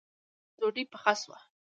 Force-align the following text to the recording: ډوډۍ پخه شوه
ډوډۍ 0.57 0.83
پخه 0.91 1.13
شوه 1.21 1.37